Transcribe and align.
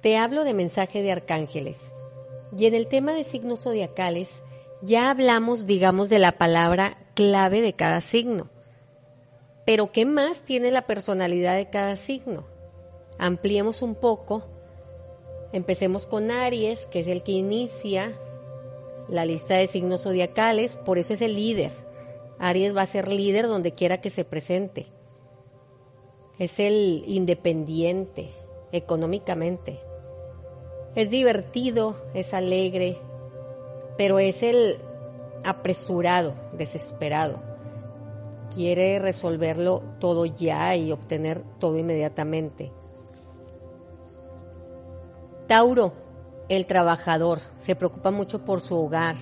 te 0.00 0.16
hablo 0.16 0.44
de 0.44 0.54
mensaje 0.54 1.02
de 1.02 1.12
arcángeles. 1.12 1.78
Y 2.56 2.66
en 2.66 2.74
el 2.74 2.86
tema 2.86 3.12
de 3.12 3.24
signos 3.24 3.62
zodiacales, 3.62 4.42
ya 4.80 5.10
hablamos, 5.10 5.66
digamos, 5.66 6.08
de 6.08 6.18
la 6.18 6.38
palabra 6.38 6.98
clave 7.14 7.60
de 7.60 7.72
cada 7.74 8.00
signo. 8.00 8.48
Pero 9.66 9.92
¿qué 9.92 10.06
más 10.06 10.42
tiene 10.42 10.70
la 10.70 10.86
personalidad 10.86 11.56
de 11.56 11.68
cada 11.68 11.96
signo? 11.96 12.46
Ampliemos 13.18 13.82
un 13.82 13.94
poco. 13.94 14.44
Empecemos 15.52 16.06
con 16.06 16.30
Aries, 16.30 16.86
que 16.86 17.00
es 17.00 17.08
el 17.08 17.22
que 17.22 17.32
inicia 17.32 18.16
la 19.08 19.24
lista 19.24 19.54
de 19.54 19.66
signos 19.66 20.02
zodiacales, 20.02 20.76
por 20.76 20.98
eso 20.98 21.14
es 21.14 21.22
el 21.22 21.34
líder. 21.34 21.72
Aries 22.38 22.76
va 22.76 22.82
a 22.82 22.86
ser 22.86 23.08
líder 23.08 23.46
donde 23.48 23.72
quiera 23.72 24.00
que 24.00 24.10
se 24.10 24.24
presente. 24.24 24.86
Es 26.38 26.60
el 26.60 27.02
independiente 27.06 28.30
económicamente. 28.70 29.80
Es 30.94 31.10
divertido, 31.10 31.96
es 32.14 32.34
alegre, 32.34 32.98
pero 33.96 34.18
es 34.18 34.42
el 34.42 34.78
apresurado, 35.44 36.34
desesperado. 36.52 37.40
Quiere 38.54 38.98
resolverlo 38.98 39.82
todo 40.00 40.24
ya 40.24 40.74
y 40.74 40.90
obtener 40.90 41.42
todo 41.58 41.78
inmediatamente. 41.78 42.72
Tauro, 45.46 45.92
el 46.48 46.66
trabajador, 46.66 47.40
se 47.56 47.76
preocupa 47.76 48.10
mucho 48.10 48.44
por 48.44 48.60
su 48.60 48.76
hogar, 48.76 49.16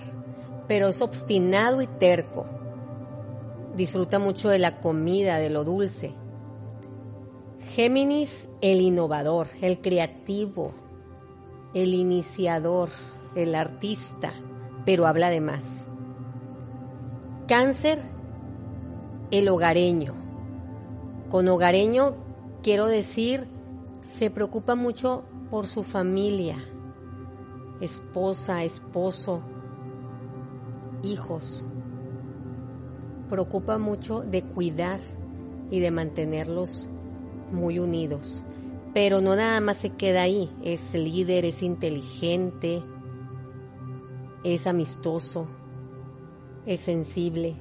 pero 0.67 0.87
es 0.87 1.01
obstinado 1.01 1.81
y 1.81 1.87
terco. 1.87 2.45
Disfruta 3.75 4.19
mucho 4.19 4.49
de 4.49 4.59
la 4.59 4.79
comida, 4.79 5.37
de 5.37 5.49
lo 5.49 5.63
dulce. 5.63 6.13
Géminis, 7.75 8.49
el 8.61 8.81
innovador, 8.81 9.47
el 9.61 9.81
creativo, 9.81 10.73
el 11.77 11.93
iniciador, 11.93 12.89
el 13.35 13.53
artista, 13.53 14.33
pero 14.83 15.05
habla 15.05 15.29
de 15.29 15.41
más. 15.41 15.63
Cáncer, 17.47 18.01
el 19.29 19.47
hogareño. 19.47 20.15
Con 21.29 21.47
hogareño 21.47 22.15
quiero 22.63 22.87
decir, 22.87 23.47
se 24.01 24.31
preocupa 24.31 24.73
mucho 24.73 25.25
por 25.51 25.67
su 25.67 25.83
familia, 25.83 26.57
esposa, 27.79 28.63
esposo, 28.63 29.43
hijos. 31.03 31.63
Preocupa 33.29 33.77
mucho 33.77 34.21
de 34.21 34.41
cuidar 34.41 34.99
y 35.69 35.79
de 35.79 35.91
mantenerlos 35.91 36.89
muy 37.51 37.77
unidos. 37.77 38.43
Pero 38.97 39.21
no 39.21 39.35
nada 39.35 39.61
más 39.61 39.77
se 39.77 39.91
queda 39.91 40.23
ahí, 40.23 40.49
es 40.63 40.91
líder, 40.95 41.45
es 41.45 41.61
inteligente, 41.61 42.81
es 44.43 44.65
amistoso, 44.65 45.47
es 46.65 46.79
sensible. 46.79 47.53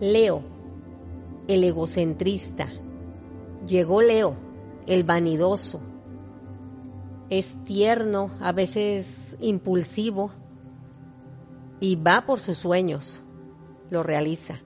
Leo, 0.00 0.42
el 1.46 1.62
egocentrista. 1.62 2.66
Llegó 3.64 4.02
Leo, 4.02 4.34
el 4.88 5.04
vanidoso, 5.04 5.78
es 7.30 7.62
tierno, 7.62 8.32
a 8.40 8.50
veces 8.50 9.36
impulsivo 9.38 10.32
y 11.78 11.94
va 11.94 12.26
por 12.26 12.40
sus 12.40 12.58
sueños, 12.58 13.22
lo 13.88 14.02
realiza. 14.02 14.62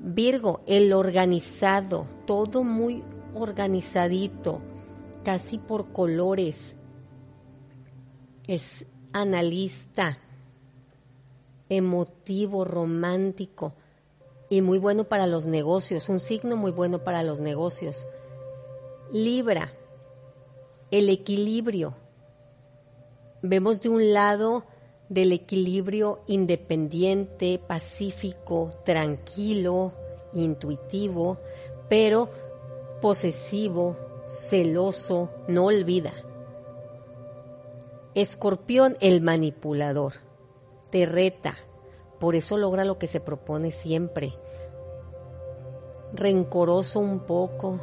Virgo, 0.00 0.60
el 0.66 0.92
organizado, 0.92 2.06
todo 2.26 2.62
muy 2.62 3.02
organizadito, 3.42 4.60
casi 5.24 5.58
por 5.58 5.92
colores. 5.92 6.76
Es 8.46 8.86
analista, 9.12 10.18
emotivo, 11.68 12.64
romántico 12.64 13.74
y 14.48 14.62
muy 14.62 14.78
bueno 14.78 15.04
para 15.04 15.26
los 15.26 15.46
negocios, 15.46 16.08
un 16.08 16.20
signo 16.20 16.56
muy 16.56 16.70
bueno 16.70 17.02
para 17.02 17.22
los 17.22 17.40
negocios. 17.40 18.06
Libra, 19.12 19.72
el 20.90 21.08
equilibrio. 21.08 21.94
Vemos 23.42 23.80
de 23.80 23.88
un 23.88 24.12
lado 24.12 24.64
del 25.08 25.32
equilibrio 25.32 26.22
independiente, 26.26 27.60
pacífico, 27.64 28.70
tranquilo, 28.84 29.92
intuitivo, 30.32 31.38
pero 31.88 32.30
posesivo, 33.00 33.96
celoso, 34.26 35.30
no 35.48 35.66
olvida. 35.66 36.12
Escorpión, 38.14 38.96
el 39.00 39.20
manipulador, 39.20 40.14
te 40.90 41.06
reta, 41.06 41.56
por 42.18 42.34
eso 42.34 42.56
logra 42.56 42.84
lo 42.84 42.98
que 42.98 43.06
se 43.06 43.20
propone 43.20 43.70
siempre. 43.70 44.32
Rencoroso 46.14 47.00
un 47.00 47.20
poco, 47.20 47.78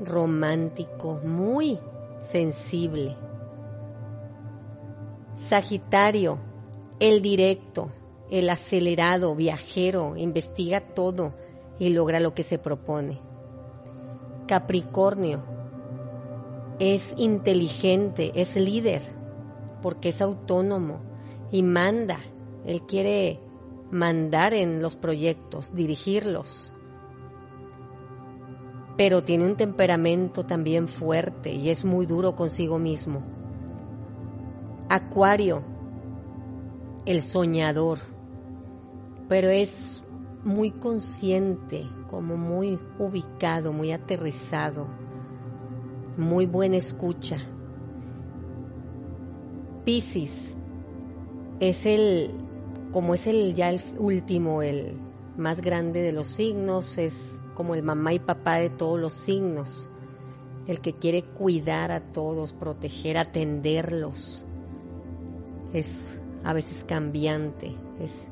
romántico, 0.00 1.20
muy 1.22 1.78
sensible. 2.30 3.16
Sagitario, 5.36 6.38
el 7.00 7.20
directo, 7.20 7.90
el 8.30 8.48
acelerado, 8.48 9.34
viajero, 9.34 10.16
investiga 10.16 10.80
todo 10.80 11.34
y 11.78 11.90
logra 11.90 12.20
lo 12.20 12.34
que 12.34 12.42
se 12.42 12.58
propone. 12.58 13.33
Capricornio, 14.46 15.42
es 16.78 17.14
inteligente, 17.16 18.32
es 18.34 18.56
líder, 18.56 19.02
porque 19.82 20.10
es 20.10 20.20
autónomo 20.20 21.00
y 21.50 21.62
manda. 21.62 22.18
Él 22.66 22.82
quiere 22.82 23.40
mandar 23.90 24.54
en 24.54 24.82
los 24.82 24.96
proyectos, 24.96 25.74
dirigirlos 25.74 26.74
pero 28.96 29.24
tiene 29.24 29.44
un 29.44 29.56
temperamento 29.56 30.44
también 30.44 30.88
fuerte 30.88 31.52
y 31.52 31.70
es 31.70 31.84
muy 31.84 32.06
duro 32.06 32.36
consigo 32.36 32.78
mismo. 32.78 33.22
Acuario, 34.88 35.62
el 37.04 37.22
soñador, 37.22 37.98
pero 39.28 39.48
es 39.48 40.04
muy 40.44 40.70
consciente, 40.70 41.86
como 42.14 42.36
muy 42.36 42.78
ubicado, 43.00 43.72
muy 43.72 43.90
aterrizado, 43.90 44.86
muy 46.16 46.46
buena 46.46 46.76
escucha. 46.76 47.38
Piscis 49.84 50.54
es 51.58 51.84
el, 51.84 52.30
como 52.92 53.14
es 53.14 53.26
el 53.26 53.52
ya 53.52 53.68
el 53.68 53.80
último, 53.98 54.62
el 54.62 54.96
más 55.36 55.60
grande 55.60 56.02
de 56.02 56.12
los 56.12 56.28
signos, 56.28 56.98
es 56.98 57.40
como 57.56 57.74
el 57.74 57.82
mamá 57.82 58.12
y 58.12 58.20
papá 58.20 58.60
de 58.60 58.70
todos 58.70 59.00
los 59.00 59.12
signos, 59.12 59.90
el 60.68 60.80
que 60.80 60.92
quiere 60.92 61.24
cuidar 61.24 61.90
a 61.90 62.12
todos, 62.12 62.52
proteger, 62.52 63.18
atenderlos. 63.18 64.46
Es 65.72 66.20
a 66.44 66.52
veces 66.52 66.84
cambiante, 66.84 67.74
es 67.98 68.28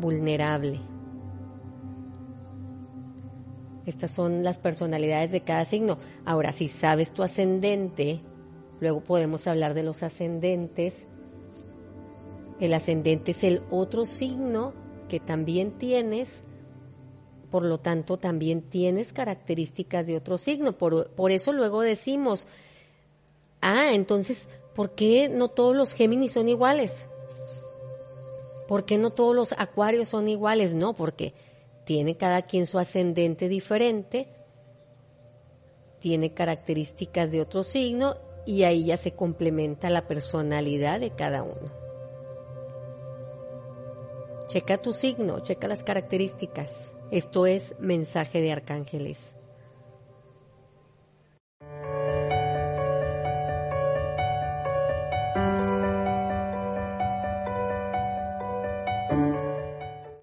vulnerable. 0.00 0.91
Estas 3.86 4.10
son 4.10 4.44
las 4.44 4.58
personalidades 4.58 5.32
de 5.32 5.42
cada 5.42 5.64
signo. 5.64 5.98
Ahora, 6.24 6.52
si 6.52 6.68
sabes 6.68 7.12
tu 7.12 7.22
ascendente, 7.22 8.20
luego 8.80 9.02
podemos 9.02 9.46
hablar 9.46 9.74
de 9.74 9.82
los 9.82 10.02
ascendentes. 10.02 11.06
El 12.60 12.74
ascendente 12.74 13.32
es 13.32 13.42
el 13.42 13.62
otro 13.70 14.04
signo 14.04 14.72
que 15.08 15.20
también 15.20 15.72
tienes 15.78 16.44
por 17.52 17.66
lo 17.66 17.78
tanto 17.78 18.16
también 18.16 18.62
tienes 18.62 19.12
características 19.12 20.06
de 20.06 20.16
otro 20.16 20.38
signo. 20.38 20.78
Por, 20.78 21.10
por 21.10 21.30
eso 21.32 21.52
luego 21.52 21.82
decimos, 21.82 22.46
ah, 23.60 23.92
entonces, 23.92 24.48
¿por 24.74 24.92
qué 24.92 25.28
no 25.28 25.48
todos 25.48 25.76
los 25.76 25.92
Géminis 25.92 26.32
son 26.32 26.48
iguales? 26.48 27.06
¿Por 28.68 28.86
qué 28.86 28.96
no 28.96 29.10
todos 29.10 29.36
los 29.36 29.52
Acuarios 29.52 30.08
son 30.08 30.28
iguales? 30.28 30.72
No, 30.72 30.94
porque 30.94 31.34
tiene 31.84 32.16
cada 32.16 32.42
quien 32.42 32.66
su 32.66 32.78
ascendente 32.78 33.48
diferente, 33.48 34.28
tiene 35.98 36.34
características 36.34 37.30
de 37.30 37.40
otro 37.40 37.62
signo 37.62 38.16
y 38.44 38.64
ahí 38.64 38.86
ya 38.86 38.96
se 38.96 39.12
complementa 39.12 39.88
la 39.90 40.06
personalidad 40.06 41.00
de 41.00 41.10
cada 41.10 41.42
uno. 41.42 41.70
Checa 44.48 44.82
tu 44.82 44.92
signo, 44.92 45.40
checa 45.40 45.68
las 45.68 45.82
características. 45.82 46.90
Esto 47.10 47.46
es 47.46 47.74
mensaje 47.78 48.40
de 48.40 48.52
arcángeles. 48.52 49.31